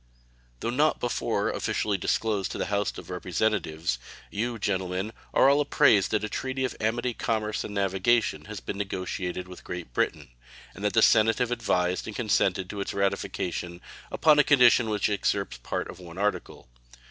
Though 0.61 0.71
not 0.71 0.99
before 0.99 1.51
officially 1.51 1.95
disclosed 1.95 2.51
to 2.53 2.57
the 2.57 2.65
House 2.73 2.97
of 2.97 3.11
Representatives, 3.11 3.99
you, 4.31 4.57
gentlemen, 4.57 5.11
are 5.31 5.47
all 5.47 5.61
apprised 5.61 6.09
that 6.09 6.23
a 6.23 6.27
treaty 6.27 6.65
of 6.65 6.75
amity, 6.81 7.13
commerce, 7.13 7.63
and 7.63 7.75
navigation 7.75 8.45
has 8.45 8.59
been 8.59 8.79
negotiated 8.79 9.47
with 9.47 9.63
Great 9.63 9.93
Britain, 9.93 10.29
and 10.73 10.83
that 10.83 10.93
the 10.93 11.03
Senate 11.03 11.37
have 11.37 11.51
advised 11.51 12.07
and 12.07 12.15
consented 12.15 12.67
to 12.71 12.81
its 12.81 12.95
ratification 12.95 13.79
upon 14.11 14.39
a 14.39 14.43
condition 14.43 14.89
which 14.89 15.07
excepts 15.07 15.59
part 15.59 15.87
of 15.87 15.99
one 15.99 16.17
article. 16.17 16.67